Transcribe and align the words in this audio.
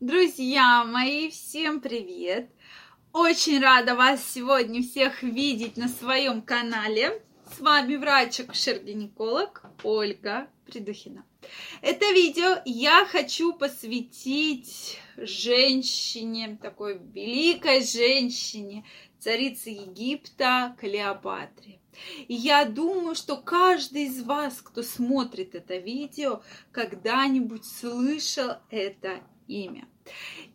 Друзья 0.00 0.84
мои, 0.84 1.28
всем 1.28 1.80
привет! 1.80 2.48
Очень 3.12 3.60
рада 3.60 3.96
вас 3.96 4.24
сегодня 4.24 4.80
всех 4.80 5.24
видеть 5.24 5.76
на 5.76 5.88
своем 5.88 6.40
канале. 6.40 7.20
С 7.52 7.58
вами 7.58 7.96
врач-акушер-гинеколог 7.96 9.64
Ольга 9.82 10.46
Придухина. 10.66 11.26
Это 11.82 12.12
видео 12.12 12.62
я 12.64 13.06
хочу 13.06 13.52
посвятить 13.52 15.00
женщине, 15.16 16.56
такой 16.62 17.00
великой 17.12 17.84
женщине, 17.84 18.84
царице 19.18 19.70
Египта 19.70 20.76
Клеопатре. 20.78 21.80
Я 22.28 22.66
думаю, 22.66 23.16
что 23.16 23.36
каждый 23.36 24.04
из 24.04 24.22
вас, 24.22 24.62
кто 24.62 24.84
смотрит 24.84 25.56
это 25.56 25.76
видео, 25.78 26.40
когда-нибудь 26.70 27.64
слышал 27.64 28.58
это 28.70 29.18
имя. 29.48 29.88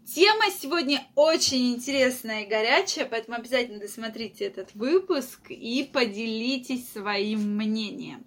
Тема 0.05 0.45
сегодня 0.51 1.05
очень 1.15 1.73
интересная 1.73 2.43
и 2.43 2.47
горячая, 2.47 3.05
поэтому 3.05 3.37
обязательно 3.37 3.79
досмотрите 3.79 4.45
этот 4.45 4.73
выпуск 4.75 5.49
и 5.49 5.89
поделитесь 5.91 6.91
своим 6.91 7.57
мнением. 7.57 8.25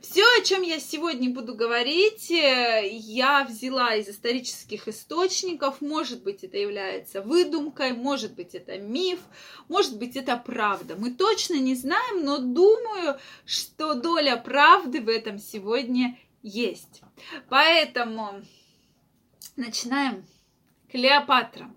Все, 0.00 0.24
о 0.38 0.44
чем 0.44 0.62
я 0.62 0.80
сегодня 0.80 1.30
буду 1.30 1.54
говорить, 1.54 2.30
э, 2.30 2.88
я 2.90 3.44
взяла 3.44 3.94
из 3.94 4.08
исторических 4.08 4.88
источников. 4.88 5.80
Может 5.80 6.24
быть, 6.24 6.42
это 6.42 6.58
является 6.58 7.22
выдумкой, 7.22 7.92
может 7.92 8.34
быть, 8.34 8.54
это 8.54 8.78
миф, 8.78 9.20
может 9.68 9.98
быть, 9.98 10.16
это 10.16 10.36
правда. 10.36 10.96
Мы 10.96 11.12
точно 11.12 11.54
не 11.54 11.76
знаем, 11.76 12.24
но 12.24 12.38
думаю, 12.38 13.18
что 13.46 13.94
доля 13.94 14.36
правды 14.36 15.00
в 15.00 15.08
этом 15.08 15.38
сегодня 15.38 16.18
есть. 16.42 17.02
Поэтому 17.48 18.42
начинаем. 19.56 20.24
Клеопатра, 20.90 21.74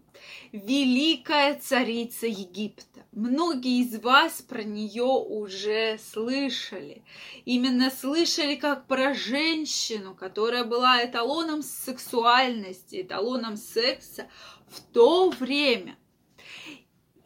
великая 0.51 1.55
царица 1.59 2.27
Египта. 2.27 3.05
Многие 3.11 3.81
из 3.81 3.97
вас 4.01 4.41
про 4.41 4.63
нее 4.63 5.03
уже 5.03 5.97
слышали. 6.11 7.03
Именно 7.45 7.89
слышали 7.91 8.55
как 8.55 8.87
про 8.87 9.13
женщину, 9.13 10.13
которая 10.13 10.65
была 10.65 11.03
эталоном 11.05 11.63
сексуальности, 11.63 13.01
эталоном 13.01 13.55
секса 13.55 14.27
в 14.67 14.81
то 14.81 15.29
время. 15.29 15.97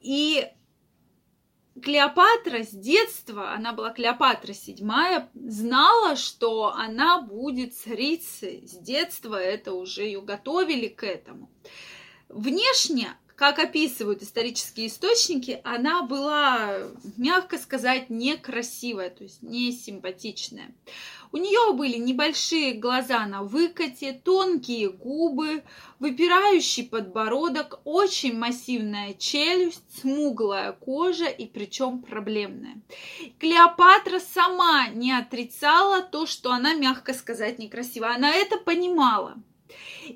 И 0.01 0.47
Клеопатра 1.81 2.63
с 2.63 2.71
детства, 2.71 3.53
она 3.53 3.73
была 3.73 3.91
Клеопатра 3.91 4.53
седьмая, 4.53 5.29
знала, 5.33 6.15
что 6.15 6.73
она 6.73 7.21
будет 7.21 7.75
царицей. 7.75 8.67
С 8.67 8.77
детства 8.77 9.35
это 9.35 9.73
уже 9.73 10.03
ее 10.03 10.21
готовили 10.21 10.87
к 10.87 11.03
этому. 11.03 11.49
Внешне, 12.27 13.17
как 13.39 13.57
описывают 13.57 14.21
исторические 14.21 14.87
источники, 14.87 15.61
она 15.63 16.03
была, 16.03 16.73
мягко 17.15 17.57
сказать, 17.57 18.09
некрасивая, 18.09 19.09
то 19.09 19.23
есть 19.23 19.41
не 19.41 19.71
симпатичная. 19.71 20.75
У 21.31 21.37
нее 21.37 21.71
были 21.73 21.95
небольшие 21.95 22.73
глаза 22.73 23.25
на 23.27 23.43
выкате, 23.43 24.11
тонкие 24.11 24.89
губы, 24.89 25.63
выпирающий 25.99 26.83
подбородок, 26.83 27.79
очень 27.85 28.37
массивная 28.37 29.13
челюсть, 29.13 29.85
смуглая 30.01 30.73
кожа 30.73 31.27
и 31.27 31.45
причем 31.47 32.01
проблемная. 32.01 32.81
Клеопатра 33.39 34.19
сама 34.19 34.89
не 34.89 35.13
отрицала 35.13 36.01
то, 36.01 36.25
что 36.25 36.51
она, 36.51 36.73
мягко 36.73 37.13
сказать, 37.13 37.57
некрасивая. 37.57 38.15
Она 38.15 38.33
это 38.33 38.57
понимала. 38.57 39.37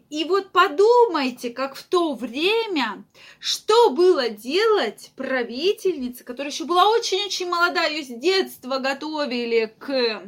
И 0.09 0.23
вот 0.25 0.51
подумайте, 0.51 1.51
как 1.51 1.75
в 1.75 1.83
то 1.83 2.15
время, 2.15 3.03
что 3.39 3.91
было 3.91 4.29
делать 4.29 5.11
правительнице, 5.15 6.23
которая 6.23 6.51
еще 6.51 6.65
была 6.65 6.89
очень-очень 6.89 7.49
молода, 7.49 7.85
ее 7.85 8.03
с 8.03 8.07
детства 8.07 8.79
готовили 8.79 9.73
к 9.77 10.23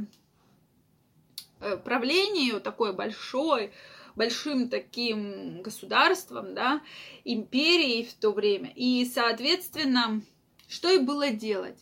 Э, 1.66 1.77
правлению 1.77 2.61
такой 2.61 2.94
большой, 2.94 3.72
большим 4.16 4.69
таким 4.69 5.63
государством, 5.63 6.53
да, 6.53 6.81
империей 7.23 8.05
в 8.05 8.13
то 8.13 8.31
время. 8.31 8.72
И, 8.75 9.03
соответственно, 9.05 10.22
что 10.67 10.91
и 10.91 10.99
было 10.99 11.31
делать? 11.31 11.79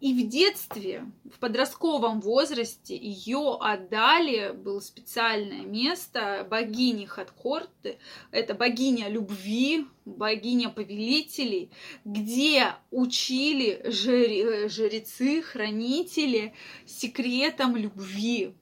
И 0.00 0.14
в 0.14 0.28
детстве, 0.28 1.04
в 1.24 1.38
подростковом 1.38 2.20
возрасте 2.22 2.96
ее 2.96 3.58
отдали, 3.60 4.52
было 4.52 4.80
специальное 4.80 5.66
место 5.66 6.46
богини 6.48 7.04
Хатхорты, 7.04 7.98
это 8.30 8.54
богиня 8.54 9.08
любви, 9.08 9.86
богиня 10.06 10.70
повелителей, 10.70 11.70
где 12.06 12.74
учили 12.90 13.82
жрецы, 14.68 15.42
хранители 15.42 16.54
секретам 16.86 17.76
любви, 17.76 18.54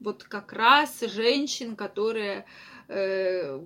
вот 0.00 0.24
как 0.24 0.52
раз 0.52 1.00
женщин, 1.00 1.76
которые 1.76 2.46
э, 2.88 3.62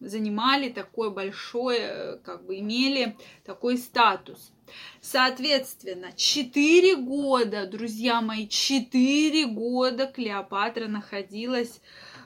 занимали 0.00 0.68
такой 0.68 1.10
большой, 1.10 1.76
э, 1.80 2.16
как 2.24 2.46
бы 2.46 2.58
имели 2.58 3.16
такой 3.44 3.78
статус. 3.78 4.52
Соответственно, 5.00 6.12
4 6.14 6.96
года, 6.96 7.66
друзья 7.66 8.20
мои, 8.20 8.46
4 8.46 9.46
года 9.46 10.06
Клеопатра 10.06 10.88
находилась 10.88 11.80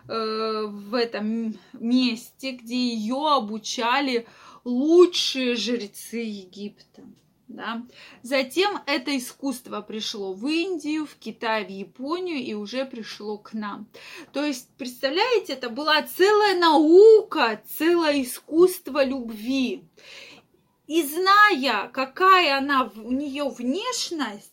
э, 0.08 0.64
в 0.68 0.94
этом 0.94 1.56
месте, 1.72 2.52
где 2.52 2.94
ее 2.94 3.34
обучали 3.36 4.26
лучшие 4.64 5.54
жрецы 5.56 6.18
Египта. 6.18 7.02
Да? 7.52 7.82
Затем 8.22 8.80
это 8.86 9.16
искусство 9.16 9.82
пришло 9.82 10.32
в 10.32 10.46
Индию, 10.46 11.04
в 11.04 11.16
Китай, 11.16 11.66
в 11.66 11.68
Японию 11.68 12.38
и 12.38 12.54
уже 12.54 12.86
пришло 12.86 13.36
к 13.36 13.52
нам. 13.52 13.86
То 14.32 14.42
есть, 14.42 14.70
представляете, 14.78 15.52
это 15.52 15.68
была 15.68 16.02
целая 16.02 16.58
наука, 16.58 17.60
целое 17.76 18.22
искусство 18.22 19.04
любви. 19.04 19.84
И 20.86 21.02
зная, 21.02 21.88
какая 21.88 22.56
она 22.56 22.90
у 22.96 23.12
нее 23.12 23.48
внешность, 23.50 24.51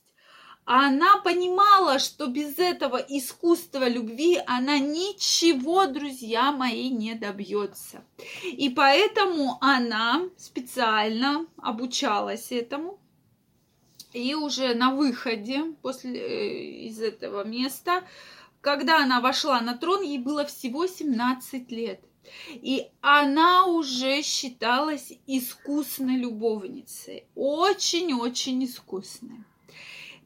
она 0.71 1.17
понимала, 1.17 1.97
что 1.97 2.27
без 2.27 2.59
этого 2.59 2.97
искусства 2.97 3.89
любви 3.89 4.39
она 4.45 4.77
ничего, 4.77 5.87
друзья 5.87 6.51
мои, 6.51 6.91
не 6.91 7.15
добьется. 7.15 8.03
И 8.43 8.69
поэтому 8.69 9.57
она 9.61 10.29
специально 10.37 11.47
обучалась 11.57 12.51
этому. 12.51 12.99
И 14.13 14.35
уже 14.35 14.75
на 14.75 14.93
выходе 14.93 15.73
после, 15.81 16.19
э, 16.19 16.63
из 16.85 17.01
этого 17.01 17.43
места, 17.43 18.03
когда 18.61 19.01
она 19.01 19.21
вошла 19.21 19.61
на 19.61 19.75
трон, 19.75 20.03
ей 20.03 20.19
было 20.19 20.45
всего 20.45 20.85
17 20.85 21.71
лет. 21.71 21.99
И 22.51 22.85
она 23.01 23.65
уже 23.65 24.21
считалась 24.21 25.13
искусной 25.25 26.17
любовницей. 26.17 27.23
Очень-очень 27.33 28.65
искусной. 28.65 29.45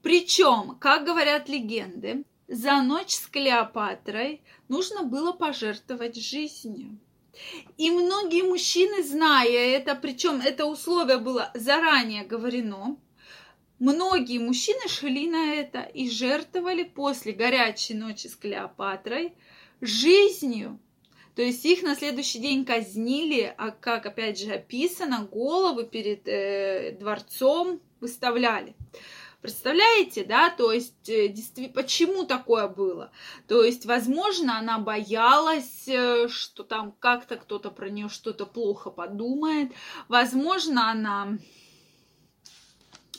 Причем, 0.03 0.75
как 0.81 1.06
говорят 1.06 1.47
легенды, 1.47 2.25
за 2.50 2.81
ночь 2.81 3.14
с 3.14 3.25
Клеопатрой 3.28 4.41
нужно 4.68 5.03
было 5.03 5.31
пожертвовать 5.31 6.18
жизнью. 6.18 7.00
И 7.78 7.90
многие 7.90 8.44
мужчины, 8.44 9.02
зная 9.02 9.78
это, 9.78 9.96
причем 9.96 10.41
это 10.41 10.66
условие 10.66 11.18
было 11.18 11.50
заранее 11.56 12.25
говорено, 12.25 12.97
многие 13.80 14.40
мужчины 14.40 14.88
шли 14.90 15.28
на 15.30 15.53
это 15.56 15.80
и 15.80 16.09
жертвовали 16.09 16.84
после 16.84 17.31
горячей 17.31 17.94
ночи 17.94 18.28
с 18.28 18.35
Клеопатрой 18.35 19.34
жизнью. 19.80 20.80
То 21.34 21.41
есть 21.41 21.66
их 21.66 21.81
на 21.81 21.96
следующий 21.96 22.40
день 22.40 22.66
казнили, 22.66 23.55
а 23.58 23.72
как 23.72 24.05
опять 24.05 24.38
же 24.38 24.52
описано, 24.52 25.28
головы 25.32 25.85
перед 25.85 26.28
э, 26.28 26.97
дворцом 27.00 27.79
выставляли. 28.02 28.76
Представляете, 29.43 30.23
да, 30.23 30.49
то 30.49 30.72
есть 30.72 31.09
э, 31.09 31.35
почему 31.75 32.23
такое 32.23 32.69
было? 32.69 33.11
То 33.45 33.66
есть, 33.66 33.85
возможно, 33.85 34.57
она 34.57 34.79
боялась, 34.79 35.84
э, 35.85 36.29
что 36.29 36.63
там 36.63 36.93
как-то 36.93 37.35
кто-то 37.35 37.69
про 37.69 37.90
нее 37.90 38.07
что-то 38.07 38.45
плохо 38.45 38.90
подумает. 38.90 39.73
Возможно, 40.07 40.90
она 40.90 41.37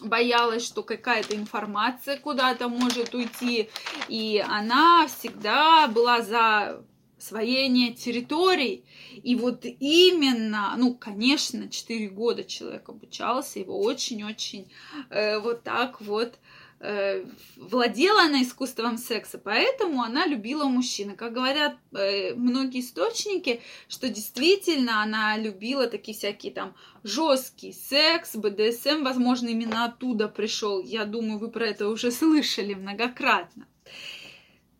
боялась, 0.01 0.67
что 0.67 0.83
какая-то 0.83 1.37
информация 1.37 2.17
куда-то 2.17 2.71
может 2.71 3.15
уйти, 3.15 3.69
и 4.09 4.43
она 4.49 5.07
всегда 5.09 5.89
была 5.89 6.23
за 6.23 6.83
освоение 7.25 7.95
территорий. 7.95 8.85
И 9.23 9.35
вот 9.35 9.65
именно, 9.65 10.75
ну, 10.77 10.95
конечно, 10.95 11.71
4 11.71 12.09
года 12.11 12.45
человек 12.45 12.89
обучался, 12.89 13.59
его 13.61 13.81
очень-очень 13.81 14.71
э, 15.09 15.39
вот 15.39 15.63
так 15.63 16.03
вот 16.03 16.35
э, 16.81 17.25
владела 17.57 18.25
она 18.25 18.43
искусством 18.43 18.99
секса, 18.99 19.39
поэтому 19.39 20.03
она 20.03 20.27
любила 20.27 20.65
мужчин. 20.65 21.17
Как 21.17 21.33
говорят 21.33 21.77
э, 21.93 22.35
многие 22.35 22.81
источники, 22.81 23.63
что 23.89 24.11
действительно 24.11 25.03
она 25.03 25.39
любила 25.39 25.87
такие 25.87 26.17
всякие 26.17 26.53
там 26.53 26.75
жесткий 27.05 27.73
секс, 27.73 28.37
БДСМ, 28.37 29.03
возможно, 29.03 29.49
именно 29.49 29.87
оттуда 29.87 30.29
пришел. 30.29 30.83
Я 30.83 31.07
думаю, 31.07 31.39
вы 31.39 31.51
про 31.51 31.69
это 31.69 31.89
уже 31.89 32.11
слышали 32.11 32.75
многократно. 32.75 33.67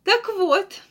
Так 0.03 0.29
вот, 0.37 0.81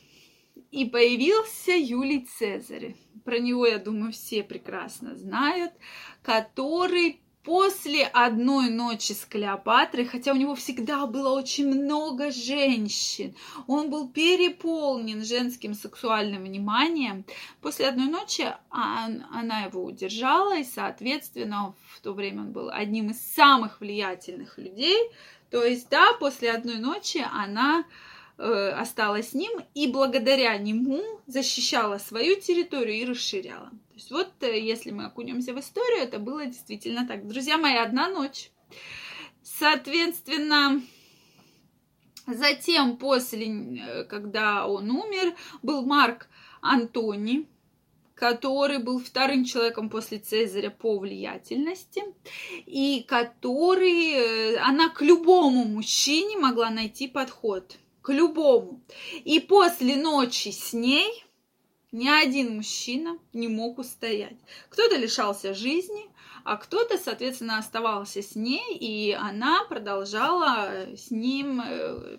и 0.75 0.85
появился 0.85 1.71
Юлий 1.71 2.27
Цезарь. 2.27 2.97
Про 3.25 3.39
него, 3.39 3.65
я 3.65 3.79
думаю, 3.79 4.13
все 4.13 4.43
прекрасно 4.43 5.15
знают, 5.15 5.73
который 6.21 7.21
после 7.45 8.05
одной 8.05 8.71
ночи 8.71 9.13
с 9.13 9.25
Клеопатрой, 9.25 10.05
хотя 10.05 10.33
у 10.33 10.37
него 10.37 10.57
всегда 10.57 11.07
было 11.07 11.31
очень 11.31 11.69
много 11.69 12.33
женщин, 12.33 13.37
он 13.69 13.89
был 13.89 14.09
переполнен 14.09 15.25
женским 15.25 15.75
сексуальным 15.75 16.43
вниманием, 16.43 17.25
после 17.61 17.87
одной 17.87 18.09
ночи 18.09 18.45
она 18.71 19.67
его 19.67 19.85
удержала, 19.85 20.59
и, 20.59 20.65
соответственно, 20.65 21.77
в 21.93 22.01
то 22.01 22.15
время 22.15 22.41
он 22.41 22.53
был 22.53 22.69
одним 22.69 23.11
из 23.11 23.21
самых 23.21 23.81
влиятельных 23.81 24.59
людей. 24.59 24.99
То 25.51 25.63
есть, 25.63 25.89
да, 25.89 26.15
после 26.19 26.51
одной 26.51 26.79
ночи 26.79 27.25
она 27.33 27.85
Э, 28.37 28.71
осталась 28.71 29.31
с 29.31 29.35
ним 29.35 29.53
и 29.75 29.87
благодаря 29.87 30.59
нему 30.59 31.01
защищала 31.27 31.99
свою 31.99 32.41
территорию 32.41 32.97
и 32.97 33.05
расширяла. 33.05 33.71
То 33.71 33.95
есть 33.95 34.11
вот 34.11 34.33
э, 34.41 34.59
если 34.59 34.91
мы 34.91 35.05
окунемся 35.05 35.55
в 35.55 35.61
историю, 35.61 36.03
это 36.03 36.19
было 36.19 36.45
действительно 36.45 37.07
так. 37.07 37.29
Друзья 37.29 37.59
мои, 37.59 37.77
одна 37.77 38.09
ночь. 38.09 38.51
Соответственно, 39.45 40.83
затем, 42.27 42.97
после, 42.97 43.47
э, 43.47 44.05
когда 44.05 44.67
он 44.67 44.91
умер, 44.91 45.37
был 45.63 45.87
Марк 45.87 46.29
Антоний, 46.61 47.47
который 48.17 48.79
был 48.79 48.99
вторым 48.99 49.45
человеком 49.45 49.89
после 49.89 50.19
Цезаря 50.19 50.71
по 50.71 50.99
влиятельности, 50.99 52.03
и 52.67 53.05
который, 53.07 54.57
она 54.57 54.89
к 54.89 55.03
любому 55.03 55.65
мужчине 55.67 56.37
могла 56.37 56.71
найти 56.71 57.07
подход– 57.07 57.77
к 58.05 58.13
любому. 58.13 58.83
И 59.25 59.41
после 59.41 59.97
ночи 59.97 60.51
с 60.51 60.75
ней 60.75 61.25
ни 61.91 62.07
один 62.07 62.57
мужчина 62.57 63.19
не 63.33 63.49
мог 63.49 63.79
устоять. 63.79 64.37
Кто-то 64.69 64.97
лишался 64.97 65.55
жизни, 65.55 66.11
а 66.45 66.59
кто-то, 66.59 66.99
соответственно, 66.99 67.57
оставался 67.59 68.21
с 68.21 68.37
ней, 68.37 68.77
и 68.77 69.13
она 69.13 69.65
продолжала 69.65 70.95
с 70.95 71.11
ним 71.11 71.63
э, 71.65 72.19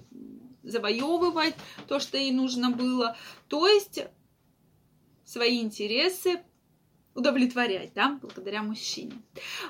завоевывать 0.63 1.53
то, 1.87 1.99
что 1.99 2.17
ей 2.17 2.31
нужно 2.31 2.71
было. 2.71 3.15
То 3.47 3.67
есть 3.67 3.99
свои 5.23 5.61
интересы 5.61 6.41
удовлетворять, 7.15 7.94
да, 7.95 8.19
благодаря 8.21 8.62
мужчине. 8.62 9.13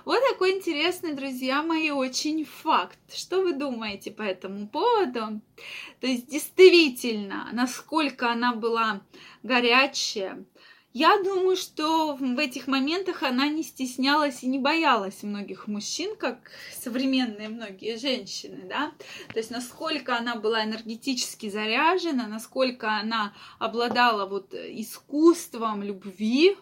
Вот 0.04 0.20
такой 0.32 0.58
интересный, 0.58 1.14
друзья 1.14 1.62
мои, 1.64 1.92
очень 1.92 2.44
факт. 2.44 3.00
Что 3.14 3.42
вы 3.42 3.54
думаете 3.54 4.12
по 4.12 4.24
этому 4.24 4.68
поводу? 4.68 5.40
То 6.02 6.08
есть, 6.08 6.28
действительно, 6.28 7.48
насколько 7.54 8.32
она 8.32 8.54
была 8.56 9.02
горячая, 9.44 10.44
я 10.98 11.22
думаю, 11.22 11.58
что 11.58 12.16
в 12.16 12.40
этих 12.40 12.68
моментах 12.68 13.22
она 13.22 13.50
не 13.50 13.64
стеснялась 13.64 14.44
и 14.44 14.48
не 14.48 14.60
боялась 14.60 15.24
многих 15.24 15.68
мужчин, 15.68 16.16
как 16.16 16.50
современные 16.80 17.50
многие 17.50 17.98
женщины, 17.98 18.62
да. 18.64 18.94
То 19.34 19.40
есть 19.40 19.52
насколько 19.52 20.18
она 20.18 20.38
была 20.38 20.64
энергетически 20.64 21.50
заряжена, 21.50 22.28
насколько 22.28 22.98
она 22.98 23.34
обладала 23.60 24.26
вот 24.26 24.54
искусством 24.54 25.84
любви, 25.84 26.56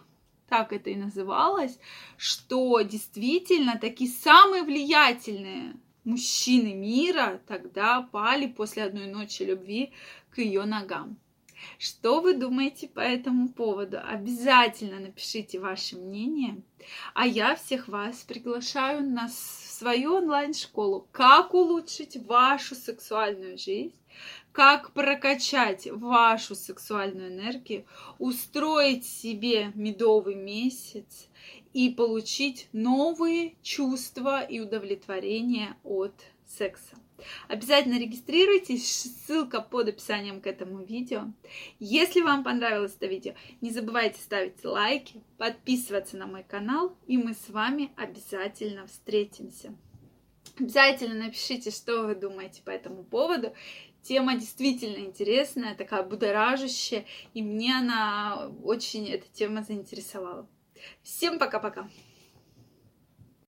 так 0.54 0.72
это 0.72 0.90
и 0.90 0.94
называлось, 0.94 1.80
что 2.16 2.80
действительно 2.82 3.76
такие 3.76 4.08
самые 4.08 4.62
влиятельные 4.62 5.74
мужчины 6.04 6.74
мира 6.74 7.40
тогда 7.48 8.02
пали 8.02 8.46
после 8.46 8.84
одной 8.84 9.06
ночи 9.06 9.42
любви 9.42 9.92
к 10.30 10.38
ее 10.38 10.64
ногам. 10.64 11.16
Что 11.78 12.20
вы 12.20 12.34
думаете 12.34 12.88
по 12.88 13.00
этому 13.00 13.48
поводу? 13.48 13.98
Обязательно 14.02 15.00
напишите 15.00 15.58
ваше 15.58 15.96
мнение. 15.96 16.62
А 17.14 17.26
я 17.26 17.56
всех 17.56 17.88
вас 17.88 18.22
приглашаю 18.22 19.02
на 19.08 19.28
свою 19.28 20.14
онлайн-школу 20.16 21.08
«Как 21.12 21.54
улучшить 21.54 22.16
вашу 22.26 22.74
сексуальную 22.74 23.58
жизнь» 23.58 23.94
как 24.52 24.92
прокачать 24.92 25.88
вашу 25.90 26.54
сексуальную 26.54 27.32
энергию, 27.32 27.84
устроить 28.20 29.04
себе 29.04 29.72
медовый 29.74 30.36
месяц 30.36 31.28
и 31.72 31.90
получить 31.90 32.68
новые 32.72 33.56
чувства 33.62 34.42
и 34.42 34.60
удовлетворение 34.60 35.74
от 35.82 36.14
секса. 36.46 36.94
Обязательно 37.48 37.98
регистрируйтесь, 37.98 38.86
ссылка 38.86 39.60
под 39.60 39.88
описанием 39.88 40.40
к 40.40 40.46
этому 40.46 40.82
видео. 40.82 41.32
Если 41.78 42.20
вам 42.20 42.44
понравилось 42.44 42.94
это 42.96 43.06
видео, 43.06 43.34
не 43.60 43.70
забывайте 43.70 44.20
ставить 44.20 44.64
лайки, 44.64 45.22
подписываться 45.38 46.16
на 46.16 46.26
мой 46.26 46.44
канал, 46.44 46.96
и 47.06 47.16
мы 47.16 47.34
с 47.34 47.48
вами 47.48 47.92
обязательно 47.96 48.86
встретимся. 48.86 49.74
Обязательно 50.58 51.14
напишите, 51.26 51.70
что 51.70 52.06
вы 52.06 52.14
думаете 52.14 52.62
по 52.62 52.70
этому 52.70 53.02
поводу. 53.02 53.52
Тема 54.02 54.36
действительно 54.36 54.98
интересная, 54.98 55.74
такая 55.74 56.02
будоражащая, 56.02 57.06
и 57.32 57.42
мне 57.42 57.74
она 57.74 58.52
очень, 58.62 59.08
эта 59.08 59.26
тема 59.32 59.62
заинтересовала. 59.62 60.46
Всем 61.02 61.38
пока-пока! 61.38 61.88